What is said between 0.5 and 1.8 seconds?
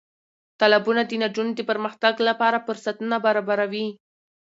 تالابونه د نجونو د